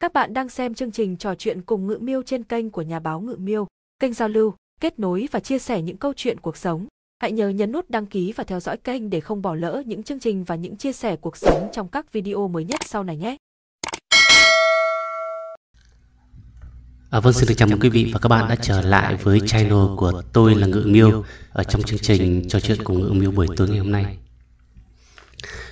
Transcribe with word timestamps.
Các 0.00 0.12
bạn 0.12 0.34
đang 0.34 0.48
xem 0.48 0.74
chương 0.74 0.90
trình 0.90 1.16
trò 1.16 1.34
chuyện 1.34 1.62
cùng 1.62 1.86
Ngự 1.86 1.98
Miêu 2.00 2.22
trên 2.22 2.44
kênh 2.44 2.70
của 2.70 2.82
nhà 2.82 2.98
báo 2.98 3.20
Ngự 3.20 3.36
Miêu, 3.38 3.66
kênh 3.98 4.12
giao 4.12 4.28
lưu, 4.28 4.54
kết 4.80 4.98
nối 4.98 5.28
và 5.30 5.40
chia 5.40 5.58
sẻ 5.58 5.82
những 5.82 5.96
câu 5.96 6.12
chuyện 6.16 6.40
cuộc 6.40 6.56
sống. 6.56 6.86
Hãy 7.22 7.32
nhớ 7.32 7.48
nhấn 7.48 7.72
nút 7.72 7.90
đăng 7.90 8.06
ký 8.06 8.32
và 8.36 8.44
theo 8.44 8.60
dõi 8.60 8.76
kênh 8.76 9.10
để 9.10 9.20
không 9.20 9.42
bỏ 9.42 9.54
lỡ 9.54 9.82
những 9.86 10.02
chương 10.02 10.20
trình 10.20 10.44
và 10.44 10.54
những 10.54 10.76
chia 10.76 10.92
sẻ 10.92 11.16
cuộc 11.16 11.36
sống 11.36 11.68
trong 11.72 11.88
các 11.88 12.12
video 12.12 12.48
mới 12.48 12.64
nhất 12.64 12.80
sau 12.84 13.04
này 13.04 13.16
nhé. 13.16 13.36
À, 17.10 17.20
vâng, 17.20 17.32
xin 17.32 17.48
được 17.48 17.54
chào 17.56 17.68
mừng 17.68 17.80
quý 17.80 17.88
vị 17.88 18.10
và 18.12 18.18
các 18.22 18.28
bạn 18.28 18.48
đã 18.48 18.56
trở 18.56 18.82
lại 18.82 19.16
với 19.16 19.40
channel 19.46 19.96
của 19.96 20.22
tôi 20.32 20.54
là 20.54 20.66
Ngự 20.66 20.82
Miêu 20.86 21.24
ở 21.52 21.64
trong 21.64 21.82
chương 21.82 21.98
trình 21.98 22.48
trò 22.48 22.60
chuyện 22.60 22.78
cùng 22.84 23.00
Ngự 23.00 23.12
Miêu 23.12 23.30
buổi 23.30 23.46
tối 23.56 23.68
ngày 23.68 23.78
hôm 23.78 23.92
nay. 23.92 24.18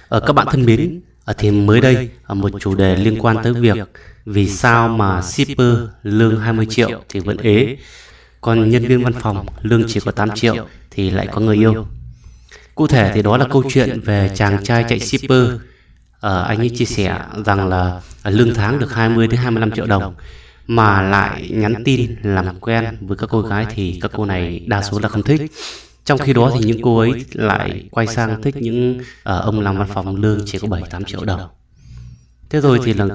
À, 0.09 0.21
các 0.27 0.33
bạn 0.33 0.47
thân 0.51 0.67
mến, 0.67 1.01
ở 1.29 1.35
thì 1.39 1.51
mới 1.51 1.81
đây 1.81 2.09
ở 2.23 2.35
một 2.35 2.51
chủ 2.61 2.75
đề 2.75 2.97
liên 2.97 3.19
quan 3.21 3.37
tới 3.43 3.53
việc 3.53 3.77
vì 4.25 4.49
sao 4.49 4.89
mà 4.89 5.23
shipper 5.23 5.77
lương 6.03 6.41
20 6.41 6.67
triệu 6.71 6.91
thì 7.09 7.21
vẫn 7.21 7.37
ế, 7.37 7.77
còn 8.41 8.71
nhân 8.71 8.87
viên 8.87 9.05
văn 9.05 9.13
phòng 9.13 9.47
lương 9.63 9.83
chỉ 9.89 10.01
có 10.01 10.11
8 10.11 10.31
triệu 10.31 10.67
thì 10.91 11.11
lại 11.11 11.29
có 11.33 11.41
người 11.41 11.57
yêu. 11.57 11.87
Cụ 12.75 12.87
thể 12.87 13.13
thì 13.15 13.23
đó 13.23 13.37
là 13.37 13.47
câu 13.51 13.63
chuyện 13.69 14.01
về 14.01 14.31
chàng 14.35 14.65
trai 14.65 14.85
chạy 14.89 15.01
shipper. 15.01 15.49
Ờ, 16.21 16.43
anh 16.43 16.59
ấy 16.59 16.69
chia 16.69 16.85
sẻ 16.85 17.19
rằng 17.47 17.69
là 17.69 18.01
lương 18.25 18.55
tháng 18.55 18.79
được 18.79 18.93
20 18.93 19.27
đến 19.27 19.41
25 19.41 19.71
triệu 19.71 19.87
đồng 19.87 20.15
mà 20.67 21.03
lại 21.03 21.49
nhắn 21.51 21.75
tin 21.85 22.17
làm 22.23 22.61
quen 22.61 22.97
với 23.01 23.17
các 23.17 23.29
cô 23.33 23.43
gái 23.43 23.67
thì 23.75 23.99
các 24.03 24.11
cô 24.15 24.25
này 24.25 24.65
đa 24.67 24.83
số 24.83 24.99
là 24.99 25.09
không 25.09 25.23
thích. 25.23 25.41
Trong 26.09 26.19
khi 26.19 26.33
đó 26.33 26.53
thì 26.55 26.65
những 26.65 26.83
cô 26.83 26.99
ấy 26.99 27.25
lại 27.33 27.89
quay 27.91 28.07
sang 28.07 28.43
thích 28.43 28.57
những 28.57 28.99
uh, 28.99 29.05
ông 29.25 29.61
làm 29.61 29.79
văn 29.79 29.89
phòng 29.95 30.17
lương 30.17 30.41
chỉ 30.47 30.59
có 30.59 30.69
7-8 30.69 31.05
triệu 31.05 31.25
đồng. 31.25 31.41
Thế 32.51 32.61
rồi 32.61 32.81
thì 32.85 32.93
là 32.93 33.07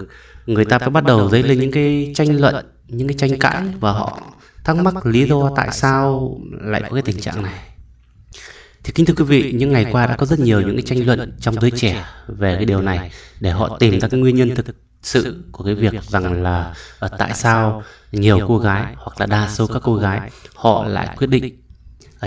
người 0.46 0.66
ta 0.66 0.80
phải 0.80 0.90
bắt 0.90 1.04
đầu 1.04 1.30
dấy 1.30 1.44
lên 1.44 1.60
những 1.60 1.72
cái 1.72 2.12
tranh 2.16 2.42
luận, 2.42 2.66
những 2.88 3.08
cái 3.08 3.18
tranh 3.18 3.40
cãi 3.40 3.64
và 3.80 3.92
họ 3.92 4.22
thắc 4.64 4.76
mắc 4.76 5.06
lý 5.06 5.28
do 5.28 5.52
tại 5.56 5.70
sao 5.72 6.38
lại 6.62 6.82
có 6.82 6.94
cái 6.94 7.02
tình 7.02 7.20
trạng 7.20 7.44
này. 7.44 7.60
Thì 8.84 8.94
kính 8.96 9.06
thưa 9.06 9.14
quý 9.18 9.24
vị, 9.24 9.52
những 9.56 9.72
ngày 9.72 9.86
qua 9.92 10.08
đã 10.08 10.16
có 10.16 10.26
rất 10.26 10.40
nhiều 10.40 10.62
những 10.62 10.76
cái 10.76 10.84
tranh 10.86 11.06
luận 11.06 11.34
trong 11.40 11.56
giới 11.62 11.72
trẻ 11.72 12.06
về 12.28 12.56
cái 12.56 12.66
điều 12.66 12.82
này 12.82 13.12
để 13.40 13.52
họ 13.52 13.78
tìm 13.80 14.00
ra 14.00 14.08
cái 14.08 14.20
nguyên 14.20 14.36
nhân 14.36 14.56
thực 14.56 14.76
sự 15.02 15.44
của 15.52 15.64
cái 15.64 15.76
việc 15.76 15.94
rằng 16.04 16.44
là 16.44 16.74
uh, 17.06 17.12
tại 17.18 17.34
sao 17.34 17.84
nhiều 18.12 18.40
cô 18.48 18.58
gái 18.58 18.94
hoặc 18.98 19.20
là 19.20 19.26
đa 19.26 19.50
số 19.50 19.68
các 19.68 19.82
cô 19.86 19.96
gái 19.96 20.32
họ 20.56 20.86
lại 20.88 21.16
quyết 21.18 21.28
định 21.28 21.63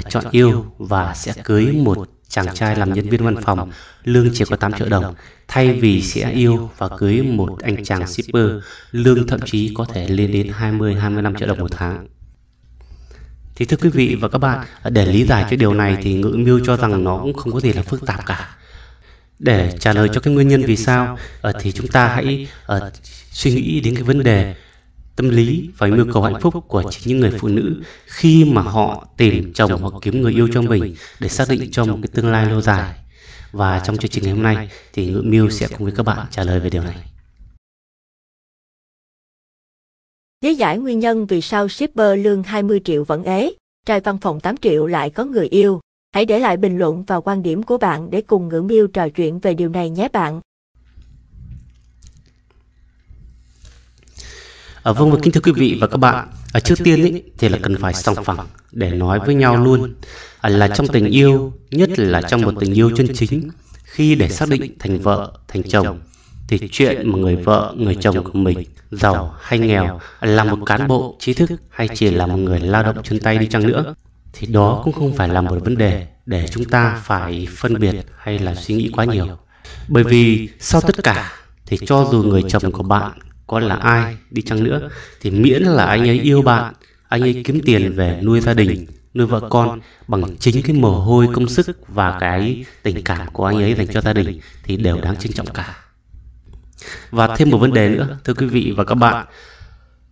chọn 0.02 0.24
yêu 0.30 0.66
và 0.78 1.14
sẽ 1.14 1.32
cưới 1.44 1.72
một 1.72 2.08
chàng 2.28 2.54
trai 2.54 2.76
làm 2.76 2.92
nhân 2.92 3.08
viên 3.08 3.24
văn 3.24 3.36
phòng. 3.42 3.70
lương 4.04 4.28
chỉ 4.34 4.44
có 4.44 4.56
8 4.56 4.72
triệu 4.72 4.88
đồng. 4.88 5.14
thay 5.48 5.72
vì 5.72 6.02
sẽ 6.02 6.32
yêu 6.32 6.70
và 6.78 6.88
cưới 6.98 7.22
một 7.22 7.58
anh 7.62 7.84
chàng 7.84 8.06
shipper 8.06 8.50
lương 8.90 9.26
thậm 9.26 9.40
chí 9.44 9.72
có 9.74 9.84
thể 9.84 10.08
lên 10.08 10.32
đến 10.32 10.52
20-25 10.60 11.34
triệu 11.34 11.48
đồng 11.48 11.58
một 11.58 11.70
tháng. 11.70 12.06
Thì 13.56 13.64
thưa 13.64 13.76
quý 13.76 13.88
vị 13.88 14.16
và 14.20 14.28
các 14.28 14.38
bạn, 14.38 14.66
để 14.90 15.06
lý 15.06 15.24
giải 15.24 15.44
cho 15.50 15.56
điều 15.56 15.74
này 15.74 15.96
thì 16.02 16.14
ngữ 16.14 16.34
miêu 16.38 16.60
cho 16.64 16.76
rằng 16.76 17.04
nó 17.04 17.18
cũng 17.18 17.34
không 17.34 17.52
có 17.52 17.60
gì 17.60 17.72
là 17.72 17.82
phức 17.82 18.06
tạp 18.06 18.26
cả. 18.26 18.56
Để 19.38 19.76
trả 19.80 19.92
lời 19.92 20.08
cho 20.12 20.20
cái 20.20 20.34
nguyên 20.34 20.48
nhân 20.48 20.62
vì 20.66 20.76
sao 20.76 21.18
ờ, 21.40 21.52
thì 21.60 21.72
chúng 21.72 21.88
ta 21.88 22.08
hãy 22.08 22.48
uh, 22.76 22.82
suy 23.32 23.54
nghĩ 23.54 23.80
đến 23.80 23.94
cái 23.94 24.02
vấn 24.02 24.22
đề 24.22 24.54
tâm 25.16 25.28
lý 25.28 25.70
và 25.78 25.86
mưu 25.86 26.06
cầu 26.12 26.22
hạnh 26.22 26.40
phúc 26.40 26.54
của 26.68 26.82
chính 26.90 27.02
những 27.06 27.20
người 27.20 27.38
phụ 27.38 27.48
nữ 27.48 27.82
khi 28.06 28.44
mà 28.44 28.62
họ 28.62 29.06
tìm 29.16 29.52
chồng 29.52 29.82
hoặc 29.82 29.94
kiếm 30.02 30.22
người 30.22 30.32
yêu 30.32 30.48
cho 30.52 30.62
mình 30.62 30.94
để 31.20 31.28
xác 31.28 31.44
định 31.48 31.70
cho 31.72 31.84
một 31.84 31.98
cái 32.02 32.08
tương 32.14 32.32
lai 32.32 32.46
lâu 32.46 32.60
dài. 32.60 32.94
Và 33.52 33.82
trong 33.84 33.96
chương 33.96 34.10
trình 34.10 34.24
ngày 34.24 34.32
hôm 34.32 34.42
nay 34.42 34.70
thì 34.92 35.06
Ngự 35.06 35.22
Miêu 35.24 35.50
sẽ 35.50 35.68
cùng 35.68 35.84
với 35.84 35.92
các 35.96 36.02
bạn 36.02 36.26
trả 36.30 36.44
lời 36.44 36.60
về 36.60 36.70
điều 36.70 36.82
này. 36.82 36.96
Lý 40.44 40.54
giải 40.54 40.78
nguyên 40.78 40.98
nhân 40.98 41.26
vì 41.26 41.40
sao 41.40 41.68
shipper 41.68 42.24
lương 42.24 42.42
20 42.42 42.80
triệu 42.84 43.04
vẫn 43.04 43.24
ế, 43.24 43.52
trai 43.86 44.00
văn 44.00 44.18
phòng 44.18 44.40
8 44.40 44.56
triệu 44.56 44.86
lại 44.86 45.10
có 45.10 45.24
người 45.24 45.48
yêu. 45.48 45.80
Hãy 46.14 46.24
để 46.24 46.38
lại 46.38 46.56
bình 46.56 46.78
luận 46.78 47.04
và 47.06 47.20
quan 47.20 47.42
điểm 47.42 47.62
của 47.62 47.78
bạn 47.78 48.10
để 48.10 48.22
cùng 48.22 48.48
Ngưỡng 48.48 48.66
Miêu 48.66 48.86
trò 48.86 49.08
chuyện 49.08 49.38
về 49.38 49.54
điều 49.54 49.68
này 49.68 49.90
nhé 49.90 50.08
bạn. 50.12 50.40
À, 54.86 54.92
vâng 54.92 55.10
và 55.10 55.18
kính 55.22 55.32
thưa 55.32 55.40
quý 55.40 55.52
vị 55.52 55.78
và 55.80 55.86
các 55.86 55.96
bạn, 55.96 56.28
à, 56.52 56.60
trước 56.60 56.74
tiên 56.84 57.04
ý, 57.04 57.22
thì 57.38 57.48
là 57.48 57.58
cần 57.62 57.76
phải 57.76 57.94
song 57.94 58.24
phẳng 58.24 58.46
để 58.72 58.90
nói 58.90 59.20
với 59.26 59.34
nhau 59.34 59.56
luôn 59.56 59.94
à, 60.40 60.50
là 60.50 60.68
trong 60.68 60.86
tình 60.88 61.04
yêu, 61.04 61.52
nhất 61.70 61.98
là 61.98 62.22
trong 62.22 62.42
một 62.42 62.54
tình 62.60 62.74
yêu 62.74 62.90
chân 62.96 63.06
chính, 63.14 63.50
khi 63.84 64.14
để 64.14 64.28
xác 64.28 64.48
định 64.48 64.76
thành 64.78 64.98
vợ, 64.98 65.32
thành 65.48 65.62
chồng, 65.62 66.00
thì 66.48 66.58
chuyện 66.70 67.12
mà 67.12 67.18
người 67.18 67.36
vợ, 67.36 67.74
người 67.76 67.96
chồng 68.00 68.24
của 68.24 68.38
mình 68.38 68.64
giàu 68.90 69.34
hay 69.40 69.58
nghèo, 69.58 70.00
là 70.20 70.44
một 70.44 70.58
cán 70.66 70.88
bộ 70.88 71.16
trí 71.20 71.34
thức 71.34 71.50
hay 71.70 71.88
chỉ 71.94 72.10
là 72.10 72.26
một 72.26 72.36
người 72.36 72.60
lao 72.60 72.82
động 72.82 72.96
chân 73.02 73.20
tay 73.20 73.38
đi 73.38 73.46
chăng 73.46 73.66
nữa, 73.66 73.94
thì 74.32 74.46
đó 74.46 74.80
cũng 74.84 74.92
không 74.92 75.16
phải 75.16 75.28
là 75.28 75.40
một 75.40 75.64
vấn 75.64 75.76
đề 75.76 76.06
để 76.26 76.48
chúng 76.50 76.64
ta 76.64 77.00
phải 77.04 77.48
phân 77.56 77.78
biệt 77.78 77.94
hay 78.18 78.38
là 78.38 78.54
suy 78.54 78.74
nghĩ 78.74 78.90
quá 78.92 79.04
nhiều. 79.04 79.26
Bởi 79.88 80.04
vì 80.04 80.48
sau 80.60 80.80
tất 80.80 81.02
cả 81.02 81.32
thì 81.66 81.78
cho 81.86 82.08
dù 82.12 82.22
người 82.22 82.42
chồng 82.48 82.72
của 82.72 82.82
bạn 82.82 83.12
có 83.46 83.60
là 83.60 83.74
ai 83.74 84.16
đi 84.30 84.42
chăng 84.42 84.64
nữa 84.64 84.88
thì 85.20 85.30
miễn 85.30 85.62
là 85.62 85.84
anh 85.84 86.08
ấy 86.08 86.20
yêu 86.20 86.42
bạn, 86.42 86.74
anh 87.08 87.22
ấy 87.22 87.42
kiếm 87.44 87.60
tiền 87.64 87.92
về 87.92 88.20
nuôi 88.22 88.40
gia 88.40 88.54
đình, 88.54 88.86
nuôi 89.14 89.26
vợ 89.26 89.40
con 89.50 89.80
bằng 90.08 90.36
chính 90.38 90.62
cái 90.62 90.76
mồ 90.76 91.00
hôi 91.00 91.28
công 91.34 91.48
sức 91.48 91.88
và 91.88 92.16
cái 92.20 92.64
tình 92.82 93.04
cảm 93.04 93.26
của 93.32 93.44
anh 93.44 93.56
ấy 93.56 93.74
dành 93.74 93.86
cho 93.86 94.00
gia 94.00 94.12
đình 94.12 94.40
thì 94.64 94.76
đều 94.76 95.00
đáng 95.00 95.16
trân 95.16 95.32
trọng 95.32 95.46
cả. 95.46 95.76
Và 97.10 97.36
thêm 97.36 97.50
một 97.50 97.58
vấn 97.58 97.72
đề 97.72 97.88
nữa, 97.88 98.18
thưa 98.24 98.34
quý 98.34 98.46
vị 98.46 98.72
và 98.76 98.84
các 98.84 98.94
bạn, 98.94 99.26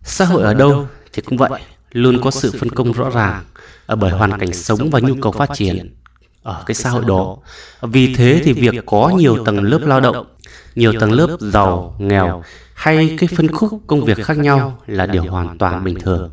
xã 0.03 0.25
hội 0.25 0.43
ở 0.43 0.53
đâu 0.53 0.87
thì 1.13 1.21
cũng 1.21 1.37
vậy, 1.37 1.61
luôn 1.91 2.21
có 2.21 2.31
sự 2.31 2.51
phân 2.59 2.69
công 2.69 2.91
rõ 2.91 3.09
ràng 3.09 3.43
ở 3.85 3.95
bởi 3.95 4.11
hoàn 4.11 4.39
cảnh 4.39 4.53
sống 4.53 4.89
và 4.89 4.99
nhu 4.99 5.15
cầu 5.21 5.31
phát 5.31 5.49
triển 5.53 5.95
ở 6.45 6.63
cái 6.65 6.75
xã 6.75 6.89
hội 6.89 7.03
đó. 7.07 7.37
Vì 7.81 8.15
thế 8.15 8.41
thì 8.43 8.53
việc 8.53 8.85
có 8.85 9.11
nhiều 9.17 9.45
tầng 9.45 9.63
lớp 9.63 9.79
lao 9.81 10.01
động, 10.01 10.25
nhiều 10.75 10.93
tầng 10.99 11.11
lớp 11.11 11.37
giàu, 11.39 11.95
nghèo 11.99 12.43
hay 12.73 13.15
cái 13.19 13.29
phân 13.35 13.51
khúc 13.51 13.81
công 13.87 14.05
việc 14.05 14.17
khác 14.25 14.37
nhau 14.37 14.79
là 14.87 15.05
điều 15.05 15.23
hoàn 15.23 15.57
toàn 15.57 15.83
bình 15.83 15.99
thường. 15.99 16.31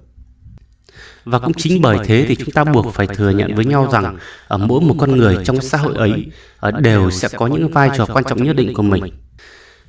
Và 1.25 1.39
cũng 1.39 1.55
chính 1.55 1.83
bởi 1.83 1.99
thế 2.05 2.25
thì 2.29 2.37
chúng 2.37 2.51
ta 2.51 2.65
buộc 2.65 2.95
phải 2.95 3.07
thừa 3.07 3.31
nhận 3.31 3.55
với 3.55 3.65
nhau 3.65 3.89
rằng 3.93 4.19
ở 4.49 4.59
mỗi 4.59 4.81
một 4.81 4.95
con 4.99 5.17
người 5.17 5.37
trong 5.45 5.61
xã 5.61 5.79
hội 5.79 5.95
ấy 5.95 6.27
đều 6.79 7.11
sẽ 7.11 7.29
có 7.37 7.47
những 7.47 7.69
vai 7.69 7.91
trò 7.97 8.07
quan 8.07 8.25
trọng 8.25 8.43
nhất 8.43 8.57
định 8.57 8.75
của 8.75 8.83
mình. 8.83 9.05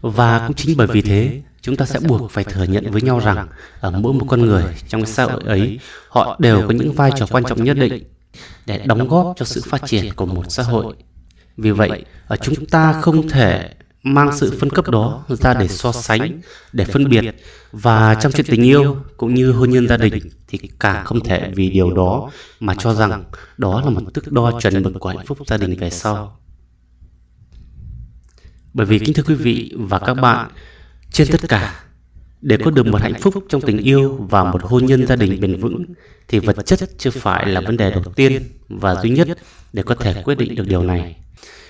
Và 0.02 0.44
cũng 0.48 0.56
chính 0.56 0.78
bởi 0.78 0.88
vì 0.88 1.02
thế, 1.02 1.42
chúng 1.62 1.76
ta 1.76 1.86
sẽ 1.86 2.00
buộc 2.00 2.32
phải 2.32 2.44
thừa 2.44 2.64
nhận 2.64 2.92
với 2.92 3.02
nhau 3.02 3.20
rằng 3.20 3.48
ở 3.80 3.92
mỗi 3.92 4.14
một 4.14 4.26
con 4.30 4.42
người 4.42 4.64
trong 4.88 5.06
xã 5.06 5.24
hội 5.24 5.42
ấy, 5.46 5.80
họ 6.10 6.36
đều 6.40 6.68
có 6.68 6.74
những 6.74 6.94
vai 6.94 7.12
trò 7.16 7.26
quan 7.32 7.44
trọng 7.44 7.64
nhất 7.64 7.78
định 7.78 8.04
để 8.66 8.82
đóng 8.86 9.08
góp 9.08 9.34
cho 9.38 9.46
sự 9.46 9.62
phát 9.66 9.82
triển 9.86 10.14
của 10.14 10.26
một 10.26 10.44
xã 10.50 10.64
hội. 10.64 10.96
Vì 11.58 11.72
vậy, 11.72 12.06
ở 12.28 12.36
chúng 12.36 12.66
ta 12.66 13.02
không 13.02 13.30
thể 13.30 13.70
mang 14.04 14.38
sự 14.38 14.58
phân 14.60 14.70
cấp 14.70 14.90
đó 14.90 15.26
ra 15.30 15.54
để 15.54 15.68
so 15.68 15.92
sánh, 15.92 16.42
để 16.74 16.86
phân 16.86 17.10
biệt 17.10 17.36
và 17.72 18.16
trong 18.16 18.32
chuyện 18.32 18.46
tình 18.50 18.64
yêu 18.64 18.98
cũng 19.18 19.34
như 19.34 19.52
hôn 19.52 19.70
nhân 19.70 19.88
gia 19.88 19.98
đình 19.98 20.30
thì 20.48 20.60
càng 20.80 21.06
không 21.06 21.24
thể 21.24 21.52
vì 21.56 21.70
điều 21.70 21.94
đó 21.94 22.32
mà 22.60 22.76
cho 22.80 22.94
rằng 22.94 23.24
đó 23.58 23.82
là 23.82 23.90
một 23.90 24.02
thước 24.14 24.32
đo 24.32 24.60
chuẩn 24.60 24.84
mực 24.84 24.94
của 25.00 25.10
hạnh 25.10 25.26
phúc 25.26 25.38
gia 25.48 25.58
đình 25.58 25.80
về 25.80 25.90
sau. 25.90 26.40
Bởi 28.74 28.86
vì 28.86 29.00
kính 29.00 29.14
thưa 29.14 29.24
quý 29.24 29.36
vị 29.36 29.74
và 29.78 30.00
các 30.00 30.14
bạn, 30.14 30.50
trên 31.12 31.28
tất 31.32 31.42
cả, 31.50 31.84
để 32.44 32.58
có 32.58 32.72
được 32.72 32.86
một 32.86 33.02
hạnh 33.02 33.14
phúc 33.22 33.34
trong 33.50 33.62
tình 33.62 33.78
yêu 33.78 34.28
và 34.30 34.44
một 34.44 34.64
hôn 34.64 34.86
nhân 34.86 35.08
gia 35.08 35.16
đình 35.16 35.42
bền 35.42 35.56
vững 35.60 35.86
thì 36.28 36.40
vật 36.40 36.66
chất 36.66 36.80
chưa 36.98 37.10
phải 37.10 37.48
là 37.48 37.62
vấn 37.62 37.78
đề 37.78 37.92
đầu 37.92 38.04
tiên 38.16 38.44
và 38.70 38.96
duy 38.96 39.10
nhất 39.10 39.28
để 39.74 39.84
có 39.84 39.96
thể 39.96 40.22
quyết 40.24 40.38
định 40.38 40.56
được 40.56 40.68
điều 40.68 40.84
này. 40.84 41.16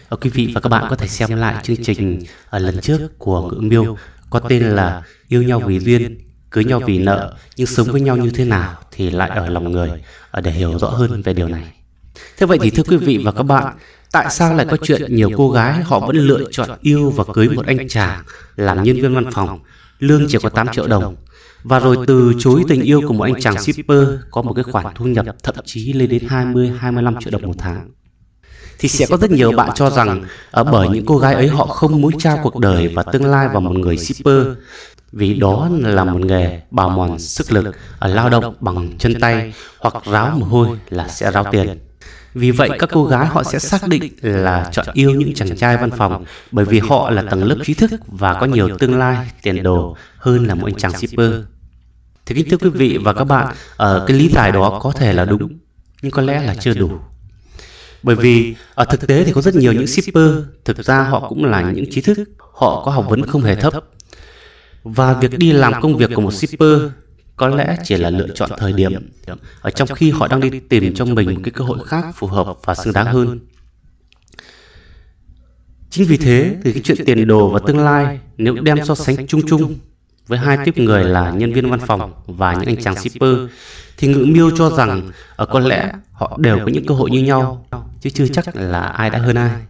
Ở 0.10 0.18
quý 0.18 0.30
vị 0.30 0.52
và 0.56 0.62
các 0.62 0.70
bạn 0.70 0.86
có 0.90 0.96
thể 0.96 1.08
xem 1.08 1.38
lại 1.38 1.56
chương 1.64 1.84
trình 1.84 2.20
ở 2.50 2.60
lần 2.60 2.82
trước 2.82 3.00
của 3.18 3.42
Ngữ 3.52 3.60
Miêu 3.60 3.98
có 4.30 4.40
tên 4.40 4.64
là 4.64 5.02
Yêu 5.28 5.44
nhau 5.44 5.60
vì 5.60 5.80
duyên, 5.80 6.18
cưới 6.50 6.64
nhau 6.64 6.82
vì 6.86 7.00
nợ, 7.00 7.36
nhưng 7.56 7.68
sống 7.68 7.88
với 7.92 8.02
nhau 8.02 8.18
như 8.18 8.30
thế 8.30 8.46
nào 8.46 8.76
thì 8.92 9.10
lại 9.10 9.30
ở 9.30 9.50
lòng 9.50 9.72
người 9.72 9.90
để 10.44 10.52
hiểu 10.52 10.80
rõ 10.80 10.88
hơn 10.88 11.22
về 11.22 11.34
điều 11.34 11.48
này. 11.48 11.72
Thế 12.38 12.46
vậy 12.46 12.60
thì 12.62 12.70
thưa 12.70 12.84
quý 12.84 12.98
vị 12.98 13.22
và 13.26 13.32
các 13.32 13.44
bạn, 13.44 13.76
tại 14.12 14.26
sao 14.30 14.54
lại 14.54 14.66
có 14.70 14.78
chuyện 14.84 15.16
nhiều 15.16 15.30
cô 15.38 15.52
gái 15.52 15.84
họ 15.84 16.00
vẫn 16.00 16.16
lựa 16.16 16.44
chọn 16.52 16.70
yêu 16.82 17.10
và 17.10 17.24
cưới 17.34 17.50
một 17.50 17.66
anh 17.66 17.88
chàng 17.90 18.24
làm 18.56 18.84
nhân 18.84 18.96
viên 18.96 19.16
văn 19.16 19.32
phòng, 19.32 19.60
lương 20.00 20.26
chỉ 20.30 20.38
có 20.44 20.50
8 20.50 20.68
triệu 20.72 20.88
đồng, 20.88 21.16
và 21.64 21.80
rồi 21.80 21.98
từ 22.08 22.34
chối 22.40 22.64
tình 22.68 22.82
yêu 22.82 23.02
của 23.08 23.14
một 23.14 23.24
anh 23.24 23.42
chàng 23.42 23.62
shipper 23.62 24.08
có 24.32 24.42
một 24.42 24.54
cái 24.54 24.64
khoản 24.64 24.86
thu 24.96 25.06
nhập 25.06 25.26
thậm 25.44 25.56
chí 25.66 25.94
lên 25.94 26.10
đến 26.10 26.28
20-25 26.28 27.20
triệu 27.20 27.32
đồng 27.32 27.42
một 27.42 27.56
tháng. 27.58 27.90
Thì 28.80 28.90
sẽ 28.90 29.06
có 29.10 29.18
rất 29.18 29.32
nhiều 29.32 29.52
bạn 29.52 29.70
cho 29.76 29.90
rằng 29.90 30.26
ở 30.52 30.64
bởi 30.64 30.90
những 30.90 31.06
cô 31.06 31.18
gái 31.18 31.34
ấy 31.34 31.48
họ 31.48 31.66
không 31.66 32.02
muốn 32.02 32.18
trao 32.18 32.40
cuộc 32.44 32.60
đời 32.60 32.88
và 32.88 33.04
tương 33.04 33.26
lai 33.26 33.48
vào 33.48 33.62
một 33.62 33.72
người 33.72 33.98
shipper. 33.98 34.48
Vì 35.12 35.34
đó 35.34 35.70
là 35.72 36.04
một 36.04 36.26
nghề 36.26 36.62
bào 36.72 36.90
mòn 36.90 37.20
sức 37.20 37.52
lực 37.52 37.76
ở 38.00 38.08
lao 38.08 38.30
động 38.30 38.56
bằng 38.60 38.98
chân 38.98 39.20
tay 39.20 39.54
hoặc 39.80 39.94
ráo 40.06 40.38
mồ 40.38 40.46
hôi 40.46 40.68
là 40.90 41.08
sẽ 41.08 41.32
ráo 41.32 41.46
tiền 41.52 41.80
Vì 42.34 42.52
vậy 42.52 42.70
các 42.80 42.90
cô 42.94 43.06
gái 43.06 43.26
họ 43.26 43.44
sẽ 43.44 43.60
xác 43.60 43.88
định 43.88 44.14
là 44.22 44.70
chọn 44.72 44.86
yêu 44.94 45.12
những 45.12 45.34
chàng 45.34 45.58
trai 45.58 45.78
văn 45.78 45.92
phòng 45.92 46.26
bởi 46.52 46.66
vì 46.66 46.80
họ 46.80 47.10
là 47.10 47.24
tầng 47.30 47.44
lớp 47.44 47.56
trí 47.66 47.74
thức 47.74 47.92
và 48.08 48.34
có 48.34 48.46
nhiều 48.46 48.78
tương 48.78 49.00
lai, 49.00 49.28
tiền 49.42 49.64
đồ 49.64 49.98
hơn 50.18 50.48
là 50.48 50.56
một 50.56 50.66
anh 50.66 50.76
chàng 50.76 50.98
shipper. 50.98 51.34
Thì 52.26 52.36
kính 52.36 52.50
thưa 52.50 52.58
quý 52.58 52.70
vị 52.70 52.98
và 53.04 53.14
các 53.14 53.24
bạn, 53.24 53.56
ở 53.78 54.06
cái 54.08 54.18
lý 54.18 54.30
giải 54.30 54.52
đó 54.52 54.80
có 54.84 54.92
thể 54.92 55.14
là 55.14 55.26
đúng, 55.26 55.58
nhưng 56.02 56.12
có 56.12 56.22
lẽ 56.22 56.42
là 56.42 56.56
chưa 56.56 56.74
đủ. 56.74 56.92
Bởi 58.04 58.16
vì 58.16 58.56
ở 58.76 58.86
thực 58.86 59.08
tế 59.08 59.24
thì 59.24 59.32
có 59.32 59.42
rất 59.42 59.56
nhiều 59.56 59.74
những 59.74 59.88
shipper, 59.88 60.32
thực 60.66 60.86
ra 60.86 61.04
họ 61.04 61.30
cũng 61.30 61.46
là 61.46 61.62
những 61.62 61.86
trí 61.92 62.02
thức, 62.02 62.20
họ 62.54 62.84
có 62.86 62.92
học 62.92 63.06
vấn 63.10 63.26
không 63.28 63.42
hề 63.42 63.56
thấp. 63.56 63.74
Và 64.84 65.14
việc 65.14 65.38
đi 65.38 65.52
làm 65.52 65.82
công 65.82 65.98
việc 65.98 66.10
của 66.16 66.22
một 66.22 66.34
shipper 66.34 66.80
có 67.36 67.48
lẽ 67.48 67.78
chỉ 67.84 67.98
là 67.98 68.10
lựa 68.10 68.28
chọn 68.36 68.50
thời 68.58 68.74
điểm, 68.74 69.10
ở 69.62 69.70
trong 69.70 69.88
khi 69.96 70.12
họ 70.12 70.28
đang 70.28 70.40
đi 70.40 70.60
tìm 70.60 70.94
cho 70.96 71.06
mình 71.06 71.34
một 71.34 71.42
cái 71.44 71.52
cơ 71.52 71.66
hội 71.66 71.80
khác 71.86 72.06
phù 72.16 72.28
hợp 72.28 72.58
và 72.64 72.76
xứng 72.76 72.94
đáng 72.94 73.06
hơn. 73.06 73.40
Chính 75.90 76.08
vì 76.08 76.18
thế, 76.18 76.56
thì 76.64 76.74
cái 76.74 76.82
chuyện 76.86 76.98
tiền 77.06 77.28
đồ 77.28 77.50
và 77.50 77.60
tương 77.68 77.80
lai 77.80 78.20
nếu 78.38 78.56
đem 78.56 78.86
so 78.86 78.96
sánh 78.96 79.28
chung 79.28 79.42
chung 79.48 79.76
với 80.28 80.40
hai 80.40 80.58
tiếp 80.66 80.78
người 80.78 81.04
là 81.04 81.32
nhân 81.32 81.54
viên 81.54 81.70
văn 81.70 81.80
phòng 81.88 82.14
và 82.28 82.54
những 82.54 82.66
anh 82.66 82.82
chàng 82.84 82.96
shipper, 82.96 83.38
thì 83.98 84.08
ngữ 84.08 84.26
miêu 84.26 84.52
cho 84.58 84.70
rằng 84.70 85.12
ở 85.36 85.46
có 85.46 85.60
lẽ 85.60 85.92
họ 86.12 86.38
đều 86.42 86.60
có 86.60 86.68
những 86.68 86.86
cơ 86.86 86.96
hội 86.96 87.12
như 87.12 87.24
nhau, 87.24 87.66
chứ 88.02 88.10
chưa 88.10 88.28
chắc 88.28 88.56
là 88.56 88.82
ai 88.82 89.10
đã 89.10 89.20
hơn 89.20 89.36
ai. 89.36 89.62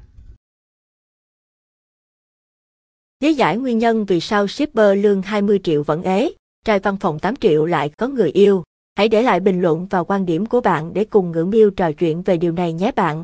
Lý 3.20 3.34
giải 3.34 3.58
nguyên 3.58 3.78
nhân 3.78 4.06
vì 4.06 4.20
sao 4.20 4.48
shipper 4.48 5.04
lương 5.04 5.22
20 5.22 5.60
triệu 5.64 5.84
vẫn 5.84 6.04
ế, 6.04 6.32
trai 6.66 6.80
văn 6.80 6.98
phòng 6.98 7.20
8 7.20 7.36
triệu 7.36 7.66
lại 7.66 7.90
có 7.90 8.08
người 8.08 8.30
yêu. 8.30 8.64
Hãy 8.98 9.10
để 9.10 9.22
lại 9.22 9.40
bình 9.40 9.62
luận 9.62 9.88
và 9.88 10.04
quan 10.04 10.26
điểm 10.26 10.46
của 10.46 10.62
bạn 10.62 10.94
để 10.94 11.06
cùng 11.06 11.32
ngưỡng 11.32 11.50
miêu 11.50 11.70
trò 11.70 11.92
chuyện 11.92 12.22
về 12.22 12.38
điều 12.38 12.52
này 12.52 12.74
nhé 12.74 12.92
bạn. 12.96 13.24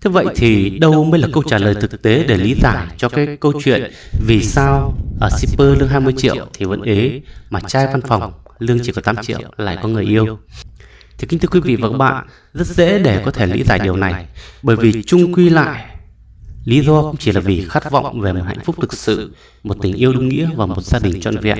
Thế 0.00 0.10
vậy 0.10 0.26
thì 0.34 0.78
đâu 0.78 1.04
mới 1.04 1.20
là 1.20 1.28
câu 1.32 1.42
trả 1.42 1.58
lời 1.58 1.74
thực 1.80 2.02
tế 2.02 2.24
để 2.28 2.36
lý 2.36 2.54
giải 2.62 2.86
cho 2.96 3.08
cái 3.08 3.36
câu 3.40 3.52
chuyện 3.64 3.92
vì 4.26 4.42
sao 4.42 4.94
ở 5.20 5.28
shipper 5.30 5.78
lương 5.78 5.88
20 5.88 6.14
triệu 6.16 6.46
thì 6.54 6.66
vẫn 6.66 6.82
ế 6.82 7.20
mà 7.50 7.60
trai 7.60 7.86
văn 7.86 8.00
phòng 8.00 8.32
lương 8.58 8.78
chỉ 8.82 8.92
có 8.92 9.02
8 9.02 9.16
triệu 9.22 9.40
lại 9.56 9.78
có 9.82 9.88
người 9.88 10.04
yêu? 10.04 10.38
Thì 11.18 11.26
kính 11.26 11.38
thưa 11.38 11.48
quý 11.52 11.60
vị 11.60 11.76
và 11.76 11.88
các 11.88 11.98
bạn, 11.98 12.26
rất 12.54 12.66
dễ 12.66 12.98
để 12.98 13.22
có 13.24 13.30
thể 13.30 13.46
lý 13.46 13.62
giải 13.62 13.78
điều 13.78 13.96
này 13.96 14.26
bởi 14.62 14.76
vì 14.76 15.02
chung 15.02 15.32
quy 15.34 15.50
lại 15.50 15.91
Lý 16.64 16.80
do 16.80 17.02
cũng 17.02 17.16
chỉ 17.16 17.32
là 17.32 17.40
vì 17.40 17.66
khát 17.68 17.90
vọng 17.90 18.20
về 18.20 18.32
một 18.32 18.42
hạnh 18.46 18.60
phúc 18.64 18.76
thực 18.80 18.92
sự, 18.92 19.34
một 19.62 19.76
tình 19.82 19.94
yêu 19.94 20.12
đúng 20.12 20.28
nghĩa 20.28 20.48
và 20.56 20.66
một 20.66 20.82
gia 20.84 20.98
đình 20.98 21.20
trọn 21.20 21.36
vẹn 21.36 21.58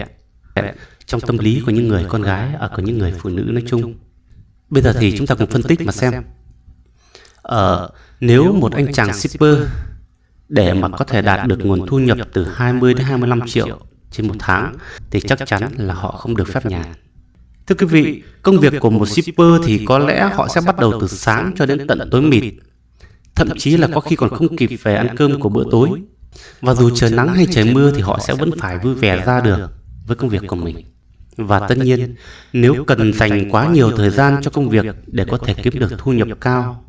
trong 1.07 1.21
tâm 1.21 1.39
lý 1.39 1.63
của 1.67 1.73
những 1.73 1.89
người 1.89 2.05
con 2.09 2.23
gái 2.23 2.55
ở 2.55 2.71
của 2.77 2.83
những 2.83 2.99
người 2.99 3.13
phụ 3.19 3.31
nữ 3.31 3.43
nói 3.43 3.63
chung. 3.67 3.95
Bây 4.71 4.83
giờ 4.83 4.93
thì 5.01 5.19
chúng 5.19 5.27
ta 5.27 5.35
cùng 5.35 5.47
phân 5.47 5.63
tích 5.63 5.81
mà 5.81 5.93
xem. 5.93 6.23
Ờ, 7.43 7.91
nếu 8.21 8.53
một 8.53 8.73
anh 8.73 8.93
chàng 8.93 9.13
shipper 9.13 9.59
để 10.49 10.75
mà 10.75 10.89
có 10.89 11.05
thể 11.05 11.23
đạt 11.23 11.47
được 11.47 11.59
nguồn 11.65 11.87
thu 11.87 11.99
nhập 11.99 12.29
từ 12.33 12.45
20 12.45 12.95
đến 12.95 13.05
25 13.05 13.41
triệu 13.47 13.79
trên 14.11 14.29
một 14.29 14.35
tháng 14.39 14.75
thì 15.11 15.21
chắc 15.21 15.39
chắn 15.47 15.63
là 15.77 15.95
họ 15.95 16.13
không 16.13 16.37
được 16.37 16.49
phép 16.49 16.67
nhàn. 16.67 16.87
Thưa 17.67 17.75
quý 17.75 17.87
vị, 17.87 18.23
công 18.43 18.59
việc 18.59 18.73
của 18.81 18.91
một 18.91 19.09
shipper 19.09 19.49
thì 19.67 19.85
có 19.87 19.99
lẽ 19.99 20.31
họ 20.35 20.49
sẽ 20.49 20.61
bắt 20.67 20.77
đầu 20.79 21.01
từ 21.01 21.07
sáng 21.07 21.53
cho 21.57 21.67
đến 21.67 21.87
tận 21.87 22.09
tối 22.11 22.23
mịt 22.23 22.55
thậm 23.35 23.49
chí 23.59 23.77
là 23.77 23.89
có 23.95 24.01
khi 24.01 24.17
còn 24.17 24.31
không 24.31 24.57
kịp 24.57 24.71
về 24.83 24.95
ăn 24.95 25.17
cơm 25.17 25.41
của 25.41 25.49
bữa 25.49 25.65
tối. 25.71 26.03
Và 26.61 26.75
dù 26.75 26.91
trời 26.91 27.11
nắng 27.11 27.35
hay 27.35 27.47
trời 27.51 27.75
mưa 27.75 27.93
thì 27.95 28.01
họ 28.01 28.19
sẽ 28.27 28.35
vẫn 28.35 28.51
phải 28.59 28.79
vui 28.79 28.95
vẻ 28.95 29.25
ra 29.27 29.41
được 29.41 29.71
với 30.07 30.17
công 30.17 30.31
việc 30.31 30.43
của 30.47 30.57
mình. 30.57 30.77
Và 31.37 31.69
tất 31.69 31.79
nhiên, 31.79 32.15
nếu 32.53 32.85
cần 32.87 33.13
dành 33.13 33.51
quá 33.51 33.69
nhiều 33.69 33.91
thời 33.97 34.11
gian 34.11 34.43
cho 34.43 34.51
công 34.51 34.69
việc 34.69 34.87
để 35.07 35.25
có 35.25 35.39
thể 35.39 35.55
kiếm 35.55 35.79
được 35.79 35.91
thu 35.99 36.13
nhập 36.13 36.29
cao, 36.41 36.85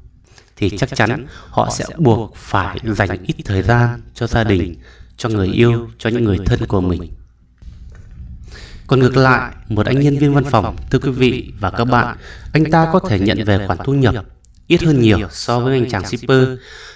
thì 0.56 0.69
chắc 0.78 0.95
chắn 0.95 1.25
họ 1.50 1.69
sẽ 1.72 1.86
buộc 1.98 2.36
phải 2.36 2.80
dành 2.84 3.24
ít 3.24 3.36
thời 3.45 3.62
gian 3.62 4.01
cho 4.13 4.28
gia 4.28 4.44
đình, 4.44 4.75
cho 5.18 5.30
người 5.30 5.48
yêu, 5.48 5.90
cho 5.98 6.10
những 6.10 6.24
người 6.24 6.38
thân 6.45 6.66
của 6.68 6.81
mình. 6.81 7.12
Còn 8.88 9.00
ngược 9.00 9.18
lại, 9.18 9.51
một 9.68 9.86
anh 9.86 10.00
nhân 10.00 10.18
viên 10.18 10.34
văn 10.34 10.44
phòng, 10.44 10.75
thưa 10.92 11.00
quý 11.00 11.12
vị 11.12 11.54
và 11.60 11.69
các 11.69 11.86
bạn, 11.86 12.18
anh 12.54 12.72
ta 12.72 12.90
có 12.94 13.00
thể 13.00 13.19
nhận 13.19 13.44
về 13.45 13.68
khoản 13.68 13.80
thu 13.84 13.94
nhập 13.94 14.25
ít 14.74 14.84
hơn 14.84 15.02
nhiều 15.02 15.20
so 15.31 15.60
với 15.60 15.74
anh 15.74 15.90
chàng 15.90 16.06
shipper, 16.06 16.48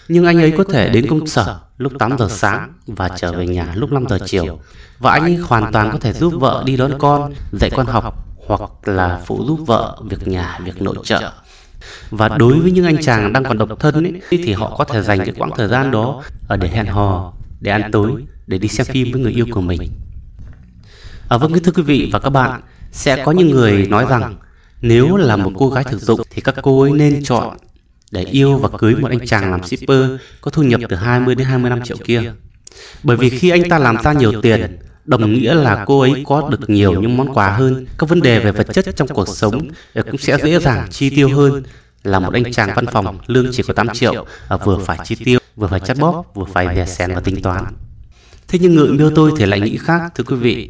nhưng 0.07 0.25
anh 0.25 0.37
ấy 0.37 0.53
có 0.57 0.63
thể 0.63 0.89
đến 0.89 1.07
công 1.09 1.27
sở 1.27 1.59
lúc 1.77 1.93
8 1.99 2.17
giờ 2.17 2.27
sáng 2.29 2.73
và 2.87 3.09
trở 3.09 3.31
về 3.31 3.47
nhà 3.47 3.73
lúc 3.75 3.91
5 3.91 4.05
giờ 4.09 4.19
chiều. 4.25 4.59
Và 4.99 5.11
anh 5.11 5.23
ấy 5.23 5.35
hoàn 5.35 5.71
toàn 5.73 5.89
có 5.91 5.99
thể 5.99 6.13
giúp 6.13 6.33
vợ 6.39 6.63
đi 6.65 6.77
đón 6.77 6.93
con, 6.99 7.33
dạy 7.51 7.69
con 7.75 7.85
học 7.85 8.15
hoặc 8.47 8.61
là 8.85 9.21
phụ 9.25 9.45
giúp 9.47 9.59
vợ 9.65 9.97
việc 10.09 10.27
nhà, 10.27 10.59
việc 10.63 10.81
nội 10.81 10.95
trợ. 11.03 11.31
Và 12.09 12.29
đối 12.29 12.59
với 12.59 12.71
những 12.71 12.85
anh 12.85 13.01
chàng 13.01 13.33
đang 13.33 13.43
còn 13.43 13.57
độc 13.57 13.79
thân 13.79 14.03
ấy, 14.03 14.21
thì 14.29 14.53
họ 14.53 14.75
có 14.77 14.83
thể 14.83 15.01
dành 15.01 15.19
cái 15.19 15.33
quãng 15.37 15.51
thời 15.57 15.67
gian 15.67 15.91
đó 15.91 16.23
ở 16.47 16.57
để 16.57 16.69
hẹn 16.69 16.85
hò, 16.85 17.33
để 17.59 17.71
ăn 17.71 17.91
tối, 17.91 18.25
để 18.47 18.57
đi 18.57 18.67
xem 18.67 18.87
phim 18.89 19.11
với 19.11 19.21
người 19.21 19.31
yêu 19.31 19.45
của 19.51 19.61
mình. 19.61 19.81
À, 21.29 21.37
vâng, 21.37 21.53
thưa 21.63 21.71
quý 21.71 21.83
vị 21.83 22.09
và 22.13 22.19
các 22.19 22.29
bạn, 22.29 22.61
sẽ 22.91 23.23
có 23.25 23.31
những 23.31 23.49
người 23.49 23.87
nói 23.87 24.05
rằng 24.09 24.35
nếu 24.81 25.15
là 25.15 25.35
một 25.35 25.51
cô 25.55 25.69
gái 25.69 25.83
thực 25.83 26.01
dụng 26.01 26.21
thì 26.29 26.41
các 26.41 26.55
cô 26.61 26.81
ấy 26.81 26.91
nên 26.91 27.23
chọn 27.23 27.57
để 28.11 28.23
yêu 28.23 28.57
và 28.57 28.69
cưới 28.77 28.95
một 28.95 29.09
anh 29.11 29.27
chàng 29.27 29.51
làm 29.51 29.63
shipper 29.63 30.05
có 30.41 30.51
thu 30.51 30.63
nhập 30.63 30.81
từ 30.89 30.95
20 30.95 31.35
đến 31.35 31.47
25 31.47 31.81
triệu 31.81 31.97
kia. 31.97 32.33
Bởi 33.03 33.17
vì 33.17 33.29
khi 33.29 33.49
anh 33.49 33.69
ta 33.69 33.79
làm 33.79 33.97
ra 34.03 34.13
nhiều 34.13 34.41
tiền, 34.41 34.77
đồng 35.05 35.33
nghĩa 35.33 35.53
là 35.53 35.83
cô 35.87 35.99
ấy 35.99 36.23
có 36.27 36.49
được 36.49 36.69
nhiều 36.69 37.01
những 37.01 37.17
món 37.17 37.33
quà 37.33 37.49
hơn, 37.49 37.85
các 37.97 38.09
vấn 38.09 38.21
đề 38.21 38.39
về 38.39 38.51
vật 38.51 38.67
chất 38.73 38.85
trong 38.95 39.07
cuộc 39.07 39.27
sống 39.27 39.67
cũng 39.93 40.17
sẽ 40.17 40.37
dễ 40.43 40.59
dàng 40.59 40.87
chi 40.89 41.09
tiêu 41.09 41.29
hơn 41.35 41.63
là 42.03 42.19
một 42.19 42.33
anh 42.33 42.51
chàng 42.51 42.69
văn 42.75 42.85
phòng 42.85 43.17
lương 43.27 43.47
chỉ 43.51 43.63
có 43.63 43.73
8 43.73 43.87
triệu, 43.93 44.25
à, 44.47 44.57
vừa 44.57 44.77
phải 44.77 44.97
chi 45.03 45.15
tiêu, 45.25 45.39
vừa 45.55 45.67
phải 45.67 45.79
chắt 45.79 45.97
bóp, 45.99 46.25
vừa 46.33 46.45
phải 46.53 46.75
đè 46.75 46.85
xén 46.85 47.13
và 47.13 47.21
tính 47.21 47.41
toán. 47.41 47.65
Thế 48.47 48.59
nhưng 48.61 48.75
ngự 48.75 48.95
miêu 48.97 49.11
tôi 49.15 49.31
thì 49.37 49.45
lại 49.45 49.59
nghĩ 49.59 49.77
khác, 49.77 50.01
thưa 50.15 50.23
quý 50.23 50.35
vị. 50.35 50.69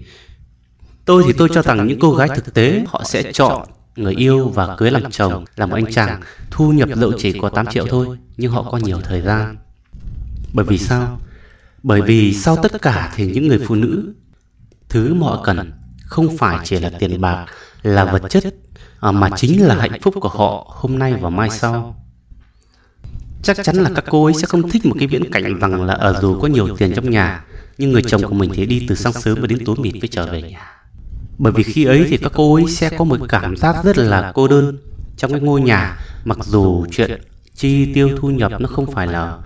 Tôi 1.05 1.23
thì 1.27 1.33
tôi 1.33 1.49
cho 1.53 1.61
rằng 1.61 1.87
những 1.87 1.99
cô 1.99 2.13
gái 2.13 2.27
thực 2.35 2.53
tế 2.53 2.83
họ 2.87 3.03
sẽ 3.05 3.31
chọn 3.33 3.67
người 3.97 4.13
yêu 4.13 4.49
và 4.49 4.75
cưới 4.75 4.91
làm 4.91 5.11
chồng 5.11 5.45
là 5.55 5.65
một 5.65 5.75
anh 5.75 5.91
chàng. 5.91 6.21
thu 6.51 6.71
nhập 6.71 6.89
dẫu 6.95 7.11
chỉ 7.17 7.39
có 7.39 7.49
8 7.49 7.65
triệu 7.65 7.85
thôi 7.89 8.17
nhưng 8.37 8.51
họ 8.51 8.63
có 8.71 8.77
nhiều 8.77 9.01
thời 9.03 9.21
gian. 9.21 9.57
bởi 10.53 10.65
vì 10.65 10.77
sao? 10.77 11.19
Bởi 11.83 12.01
vì 12.01 12.33
sau 12.33 12.55
tất 12.55 12.81
cả 12.81 13.13
thì 13.15 13.31
những 13.31 13.47
người 13.47 13.59
phụ 13.67 13.75
nữ 13.75 14.13
thứ 14.89 15.13
mà 15.13 15.27
họ 15.27 15.41
cần 15.43 15.71
không 16.05 16.37
phải 16.37 16.59
chỉ 16.63 16.79
là 16.79 16.89
tiền 16.99 17.21
bạc 17.21 17.45
là 17.81 18.05
vật 18.05 18.21
chất 18.29 18.43
à, 18.99 19.11
mà 19.11 19.29
chính 19.35 19.67
là 19.67 19.75
hạnh 19.75 20.01
phúc 20.01 20.15
của 20.21 20.29
họ 20.29 20.67
hôm 20.69 20.99
nay 20.99 21.13
và 21.13 21.29
mai 21.29 21.49
sau. 21.49 21.95
chắc 23.43 23.57
chắn 23.63 23.75
là 23.75 23.89
các 23.95 24.05
cô 24.09 24.25
ấy 24.25 24.33
sẽ 24.33 24.47
không 24.47 24.69
thích 24.69 24.85
một 24.85 24.95
cái 24.99 25.07
viễn 25.07 25.31
cảnh 25.31 25.59
rằng 25.59 25.83
là 25.85 25.93
ở 25.93 26.21
dù 26.21 26.39
có 26.39 26.47
nhiều 26.47 26.77
tiền 26.77 26.93
trong 26.95 27.09
nhà 27.09 27.45
nhưng 27.77 27.91
người 27.91 28.03
chồng 28.07 28.23
của 28.23 28.33
mình 28.33 28.51
thì 28.53 28.65
đi 28.65 28.85
từ 28.89 28.95
sáng 28.95 29.13
sớm 29.13 29.37
và 29.41 29.47
đến 29.47 29.65
tối 29.65 29.75
mịt. 29.79 29.93
mới 29.93 30.07
trở 30.07 30.31
về 30.31 30.41
nhà 30.41 30.77
bởi 31.37 31.53
vì 31.53 31.63
khi 31.63 31.85
ấy 31.85 32.05
thì 32.09 32.17
các 32.17 32.31
cô 32.35 32.55
ấy 32.55 32.67
sẽ 32.67 32.89
có 32.97 33.03
một 33.03 33.19
cảm 33.29 33.57
giác 33.57 33.75
rất 33.83 33.97
là 33.97 34.31
cô 34.35 34.47
đơn 34.47 34.77
trong 35.17 35.31
cái 35.31 35.39
ngôi 35.39 35.61
nhà 35.61 35.97
mặc 36.25 36.37
dù 36.45 36.85
chuyện 36.91 37.21
chi 37.55 37.93
tiêu 37.93 38.09
thu 38.17 38.29
nhập 38.29 38.51
nó 38.59 38.67
không 38.67 38.91
phải 38.91 39.07
là 39.07 39.37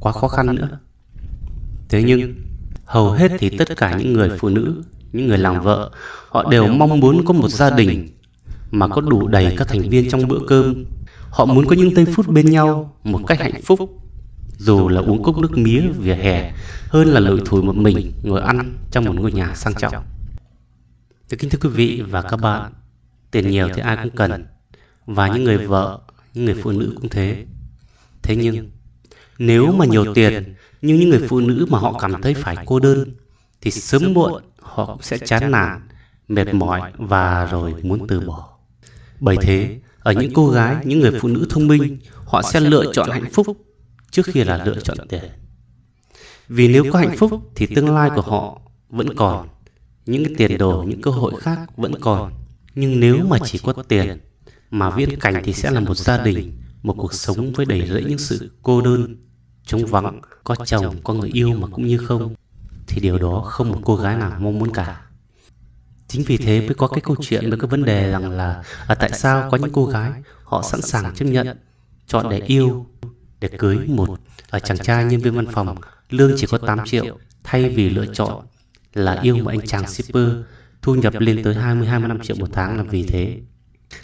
quá 0.00 0.12
khó 0.12 0.28
khăn 0.28 0.54
nữa. 0.54 0.78
Thế 1.88 2.02
nhưng 2.02 2.34
hầu 2.84 3.10
hết 3.10 3.32
thì 3.38 3.50
tất 3.58 3.76
cả 3.76 3.96
những 3.96 4.12
người 4.12 4.30
phụ 4.38 4.48
nữ, 4.48 4.82
những 5.12 5.26
người 5.26 5.38
làm 5.38 5.60
vợ, 5.60 5.90
họ 6.28 6.50
đều 6.50 6.66
mong 6.66 7.00
muốn 7.00 7.24
có 7.24 7.32
một 7.32 7.48
gia 7.48 7.70
đình 7.70 8.08
mà 8.70 8.88
có 8.88 9.00
đủ 9.00 9.28
đầy 9.28 9.54
các 9.56 9.68
thành 9.68 9.90
viên 9.90 10.10
trong 10.10 10.28
bữa 10.28 10.38
cơm. 10.48 10.84
Họ 11.30 11.44
muốn 11.44 11.66
có 11.66 11.76
những 11.76 11.94
giây 11.94 12.06
phút 12.14 12.28
bên 12.28 12.50
nhau 12.50 12.96
một 13.04 13.20
cách 13.26 13.40
hạnh 13.40 13.62
phúc, 13.62 13.80
dù 14.58 14.88
là 14.88 15.00
uống 15.00 15.22
cốc 15.22 15.38
nước 15.38 15.58
mía 15.58 15.80
vỉa 15.98 16.14
hè 16.14 16.52
hơn 16.88 17.08
là 17.08 17.20
lội 17.20 17.40
thủi 17.44 17.62
một 17.62 17.76
mình 17.76 18.12
ngồi 18.22 18.40
ăn 18.40 18.74
trong 18.90 19.04
một 19.04 19.14
ngôi 19.14 19.32
nhà 19.32 19.54
sang 19.54 19.74
trọng. 19.74 19.94
Thưa 21.30 21.36
kính 21.36 21.50
thưa 21.50 21.58
quý 21.62 21.68
vị 21.68 22.02
và 22.08 22.22
các 22.22 22.36
bạn, 22.36 22.72
tiền 23.30 23.50
nhiều 23.50 23.68
thì 23.74 23.82
ai 23.82 23.96
cũng 24.02 24.16
cần, 24.16 24.46
và 25.06 25.28
những 25.28 25.44
người 25.44 25.66
vợ, 25.66 26.00
những 26.34 26.44
người 26.44 26.54
phụ 26.62 26.70
nữ 26.70 26.94
cũng 26.96 27.08
thế. 27.08 27.46
Thế 28.22 28.36
nhưng, 28.36 28.70
nếu 29.38 29.72
mà 29.72 29.84
nhiều 29.84 30.14
tiền, 30.14 30.54
nhưng 30.82 30.96
những 30.96 31.08
người 31.08 31.28
phụ 31.28 31.40
nữ 31.40 31.66
mà 31.70 31.78
họ 31.78 31.98
cảm 31.98 32.22
thấy 32.22 32.34
phải 32.34 32.56
cô 32.66 32.80
đơn, 32.80 33.14
thì 33.60 33.70
sớm 33.70 34.14
muộn 34.14 34.42
họ 34.60 34.86
cũng 34.86 35.02
sẽ 35.02 35.18
chán 35.18 35.50
nản, 35.50 35.88
mệt 36.28 36.54
mỏi 36.54 36.92
và 36.98 37.44
rồi 37.50 37.74
muốn 37.82 38.06
từ 38.06 38.20
bỏ. 38.20 38.58
Bởi 39.20 39.36
thế, 39.40 39.80
ở 39.98 40.12
những 40.12 40.32
cô 40.34 40.48
gái, 40.48 40.76
những 40.84 41.00
người 41.00 41.20
phụ 41.20 41.28
nữ 41.28 41.46
thông 41.50 41.66
minh, 41.66 41.98
họ 42.24 42.42
sẽ 42.42 42.60
lựa 42.60 42.92
chọn 42.92 43.10
hạnh 43.10 43.30
phúc 43.32 43.56
trước 44.10 44.26
khi 44.26 44.44
là 44.44 44.64
lựa 44.64 44.80
chọn 44.80 44.98
tiền. 45.08 45.24
Vì 46.48 46.68
nếu 46.68 46.84
có 46.92 46.98
hạnh 46.98 47.16
phúc 47.16 47.50
thì 47.54 47.66
tương 47.66 47.94
lai 47.94 48.10
của 48.14 48.22
họ 48.22 48.60
vẫn 48.88 49.16
còn 49.16 49.48
những 50.10 50.24
cái 50.24 50.34
tiền 50.36 50.58
đồ, 50.58 50.84
những 50.88 51.02
cơ 51.02 51.10
hội 51.10 51.32
khác 51.40 51.58
vẫn 51.76 51.94
còn. 52.00 52.32
Nhưng 52.74 53.00
nếu 53.00 53.18
mà 53.26 53.38
chỉ 53.44 53.58
có 53.62 53.72
tiền, 53.72 54.18
mà 54.70 54.90
viễn 54.90 55.20
cảnh 55.20 55.42
thì 55.44 55.52
sẽ 55.52 55.70
là 55.70 55.80
một 55.80 55.94
gia 55.94 56.18
đình, 56.18 56.52
một 56.82 56.94
cuộc 56.98 57.14
sống 57.14 57.52
với 57.52 57.66
đầy 57.66 57.88
rẫy 57.88 58.04
những 58.04 58.18
sự 58.18 58.50
cô 58.62 58.80
đơn, 58.80 59.16
trống 59.66 59.86
vắng, 59.86 60.20
có 60.44 60.54
chồng, 60.64 60.96
có 61.04 61.14
người 61.14 61.30
yêu 61.32 61.54
mà 61.54 61.66
cũng 61.66 61.86
như 61.86 61.98
không, 61.98 62.34
thì 62.86 63.00
điều 63.00 63.18
đó 63.18 63.40
không 63.46 63.68
một 63.68 63.78
cô 63.84 63.96
gái 63.96 64.16
nào 64.16 64.32
mong 64.40 64.58
muốn 64.58 64.72
cả. 64.72 65.00
Chính 66.08 66.22
vì 66.26 66.36
thế 66.36 66.60
mới 66.60 66.74
có 66.74 66.88
cái 66.88 67.00
câu 67.00 67.16
chuyện 67.20 67.50
với 67.50 67.58
cái 67.58 67.68
vấn 67.68 67.84
đề 67.84 68.10
rằng 68.10 68.30
là 68.30 68.62
à, 68.86 68.94
tại 68.94 69.10
sao 69.12 69.48
có 69.50 69.56
những 69.56 69.72
cô 69.72 69.86
gái 69.86 70.12
họ 70.44 70.62
sẵn 70.62 70.82
sàng 70.82 71.14
chấp 71.14 71.24
nhận 71.24 71.56
chọn 72.06 72.28
để 72.30 72.38
yêu 72.38 72.86
để 73.40 73.48
cưới 73.58 73.78
một 73.86 74.20
ở 74.50 74.58
chàng 74.58 74.78
trai 74.78 75.04
nhân 75.04 75.20
viên 75.20 75.34
văn 75.34 75.46
phòng 75.52 75.76
lương 76.10 76.32
chỉ 76.36 76.46
có 76.46 76.58
8 76.58 76.78
triệu 76.86 77.18
thay 77.44 77.68
vì 77.68 77.90
lựa 77.90 78.06
chọn 78.06 78.46
là 78.94 79.20
yêu 79.22 79.36
một 79.36 79.50
anh 79.50 79.66
chàng 79.66 79.86
shipper 79.86 80.28
thu 80.82 80.94
nhập 80.94 81.14
lên 81.18 81.42
tới 81.42 81.54
20-25 81.54 82.18
triệu 82.18 82.36
một 82.36 82.48
tháng 82.52 82.76
là 82.76 82.82
vì 82.82 83.02
thế. 83.02 83.40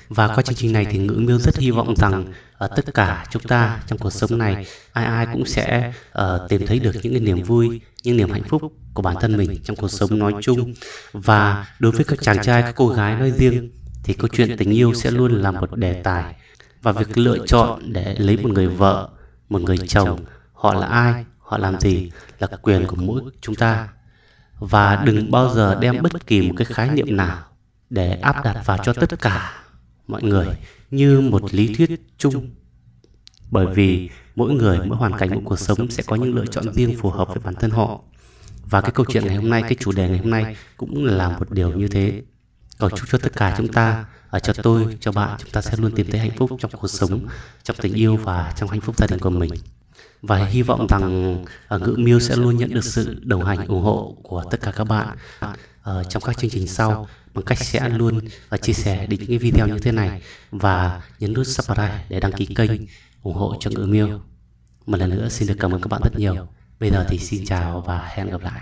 Và 0.09 0.29
qua 0.29 0.43
chương 0.43 0.57
trình 0.57 0.73
này 0.73 0.87
thì 0.91 0.99
Ngữ 0.99 1.15
Miêu 1.19 1.39
rất 1.39 1.57
hy 1.59 1.71
vọng 1.71 1.97
rằng 1.97 2.33
ở 2.59 2.69
tất 2.77 2.95
cả 2.95 3.27
chúng 3.31 3.43
ta 3.43 3.83
trong 3.87 3.99
cuộc 3.99 4.11
sống 4.11 4.39
này 4.39 4.67
ai 4.93 5.05
ai 5.05 5.27
cũng 5.33 5.47
sẽ 5.47 5.93
uh, 6.19 6.25
tìm 6.49 6.67
thấy 6.67 6.79
được 6.79 6.93
những 7.03 7.13
cái 7.13 7.21
niềm 7.21 7.43
vui, 7.43 7.81
những 8.03 8.17
niềm 8.17 8.31
hạnh 8.31 8.43
phúc 8.49 8.63
của 8.95 9.03
bản 9.03 9.17
thân 9.21 9.37
mình 9.37 9.63
trong 9.65 9.77
cuộc 9.77 9.89
sống 9.89 10.19
nói 10.19 10.33
chung. 10.43 10.75
Và 11.13 11.67
đối 11.79 11.93
với 11.93 12.05
các 12.05 12.19
chàng 12.23 12.43
trai, 12.43 12.63
các 12.63 12.75
cô 12.77 12.89
gái 12.89 13.17
nói 13.17 13.31
riêng 13.31 13.71
thì 14.05 14.15
câu 14.15 14.29
chuyện 14.33 14.57
tình 14.59 14.71
yêu 14.71 14.95
sẽ 14.95 15.11
luôn 15.11 15.33
là 15.43 15.51
một 15.51 15.77
đề 15.77 16.03
tài 16.03 16.35
và 16.83 16.93
việc 16.93 17.19
lựa 17.19 17.47
chọn 17.47 17.93
để 17.93 18.15
lấy 18.19 18.37
một 18.37 18.51
người 18.51 18.67
vợ, 18.67 19.09
một 19.49 19.63
người 19.63 19.79
chồng, 19.89 20.25
họ 20.53 20.75
là 20.75 20.87
ai, 20.87 21.25
họ 21.39 21.59
làm 21.59 21.81
gì 21.81 22.11
là 22.39 22.47
quyền 22.63 22.87
của 22.87 22.97
mỗi 22.97 23.23
chúng 23.41 23.55
ta 23.55 23.89
và 24.59 25.03
đừng 25.05 25.31
bao 25.31 25.55
giờ 25.55 25.79
đem 25.81 26.03
bất 26.03 26.27
kỳ 26.27 26.49
một 26.49 26.55
cái 26.57 26.65
khái 26.65 26.91
niệm 26.91 27.17
nào 27.17 27.39
để 27.91 28.15
áp 28.15 28.45
đặt 28.45 28.63
vào 28.65 28.79
cho 28.85 28.93
tất 28.93 29.21
cả. 29.21 29.63
mọi 30.07 30.23
người 30.23 30.47
như 30.91 31.21
một 31.21 31.55
lý 31.55 31.75
thuyết 31.75 32.01
chung. 32.19 32.51
bởi 33.51 33.67
vì 33.67 34.11
mỗi 34.37 34.53
người 34.53 34.79
mỗi 34.87 34.97
hoàn 34.97 35.13
cảnh 35.19 35.31
mỗi 35.31 35.43
cuộc 35.45 35.59
sống 35.59 35.91
sẽ 35.91 36.03
có 36.07 36.17
những 36.17 36.35
lựa 36.35 36.47
chọn 36.47 36.73
riêng 36.75 36.97
phù 36.99 37.11
hợp 37.11 37.29
với 37.29 37.39
bản 37.45 37.55
thân 37.55 37.71
họ. 37.71 38.01
và 38.71 38.81
cái 38.81 38.91
câu 38.91 39.07
chuyện 39.09 39.27
ngày 39.27 39.37
hôm 39.37 39.51
nay 39.51 39.63
cái 39.63 39.77
chủ 39.81 39.93
đề 39.93 40.09
ngày 40.09 40.19
hôm 40.19 40.31
nay 40.31 40.57
cũng 40.77 41.05
là 41.05 41.29
một 41.29 41.51
điều 41.51 41.73
như 41.73 41.89
thế. 41.89 42.23
Cầu 42.79 42.91
chúc 42.91 43.09
cho 43.09 43.19
tất 43.19 43.33
cả 43.37 43.55
chúng 43.57 43.69
ta 43.69 44.05
ở 44.31 44.39
cho 44.39 44.53
tôi 44.63 44.97
cho 45.01 45.13
bạn 45.13 45.37
chúng 45.39 45.51
ta 45.51 45.61
sẽ 45.61 45.77
luôn 45.79 45.93
tìm 45.95 46.07
thấy 46.11 46.21
hạnh 46.21 46.37
phúc 46.37 46.51
trong 46.59 46.71
cuộc 46.81 46.89
sống 46.89 47.27
trong 47.63 47.77
tình 47.81 47.95
yêu 47.95 48.17
và 48.17 48.55
trong 48.57 48.69
hạnh 48.69 48.81
phúc 48.81 48.97
gia 48.99 49.07
đình 49.07 49.19
của 49.19 49.31
mình 49.31 49.51
và 50.27 50.47
hy 50.47 50.63
vọng 50.63 50.87
rằng 50.91 51.45
ngữ 51.71 51.95
miêu 51.99 52.21
sẽ 52.21 52.37
luôn 52.37 52.57
nhận 52.57 52.75
được 52.75 52.85
sự 52.85 53.21
đồng 53.23 53.45
hành 53.45 53.67
ủng 53.67 53.83
hộ 53.83 54.17
của 54.23 54.45
tất 54.51 54.61
cả 54.61 54.73
các 54.77 54.85
bạn. 54.85 55.17
uh, 55.91 56.09
trong 56.09 56.23
các 56.23 56.39
chương 56.39 56.51
trình 56.51 56.67
sau 56.67 57.09
bằng 57.35 57.45
cách 57.45 57.59
sẽ 57.59 57.89
luôn 57.89 58.19
uh, 58.55 58.63
chia 58.63 58.73
sẻ 58.73 59.07
những 59.11 59.27
cái 59.29 59.39
video 59.39 59.67
như 59.67 59.79
thế 59.79 59.93
này 59.93 60.23
và 60.51 61.03
nhấn 61.19 61.33
nút 61.33 61.47
subscribe 61.47 62.05
để 62.09 62.21
đăng 62.21 62.33
ký 62.33 62.47
kênh 62.47 62.71
ủng 63.23 63.35
hộ 63.35 63.57
cho 63.61 63.71
ngữ 63.71 63.87
miêu. 63.87 64.21
Một 64.87 64.97
lần 64.97 65.11
nữa 65.11 65.29
xin 65.29 65.49
được 65.49 65.57
cảm 65.61 65.73
ơn 65.73 65.81
các 65.81 65.89
bạn 65.89 66.01
rất 66.05 66.19
nhiều. 66.19 66.35
bây 66.81 66.91
giờ 66.91 67.07
thì 67.09 67.19
xin 67.19 67.45
chào 67.45 67.81
và 67.87 68.09
hẹn 68.15 68.31
gặp 68.31 68.41
lại. 68.41 68.61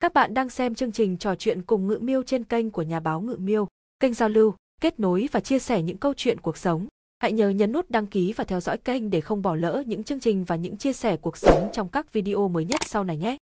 các 0.00 0.14
bạn 0.14 0.34
đang 0.34 0.50
xem 0.50 0.74
chương 0.74 0.92
trình 0.92 1.16
trò 1.16 1.34
chuyện 1.34 1.62
cùng 1.62 1.86
ngữ 1.86 1.98
miêu 2.02 2.22
trên 2.26 2.44
kênh 2.44 2.70
của 2.70 2.82
nhà 2.82 3.00
báo 3.00 3.20
ngữ 3.20 3.36
miêu. 3.36 3.68
kênh 4.00 4.14
giao 4.14 4.28
lưu 4.28 4.54
kết 4.80 5.00
nối 5.00 5.28
và 5.32 5.40
chia 5.40 5.58
sẻ 5.58 5.82
những 5.82 5.98
câu 5.98 6.14
chuyện 6.16 6.40
cuộc 6.40 6.56
sống 6.56 6.86
Hãy 7.22 7.32
nhớ 7.32 7.48
nhấn 7.48 7.72
nút 7.72 7.90
đăng 7.90 8.06
ký 8.06 8.32
và 8.36 8.44
theo 8.44 8.60
dõi 8.60 8.78
kênh 8.78 9.10
để 9.10 9.20
không 9.20 9.42
bỏ 9.42 9.54
lỡ 9.54 9.82
những 9.86 10.04
chương 10.04 10.20
trình 10.20 10.44
và 10.44 10.56
những 10.56 10.76
chia 10.76 10.92
sẻ 10.92 11.16
cuộc 11.16 11.36
sống 11.36 11.68
trong 11.72 11.88
các 11.88 12.12
video 12.12 12.48
mới 12.48 12.64
nhất 12.64 12.80
sau 12.86 13.04
này 13.04 13.16
nhé. 13.16 13.36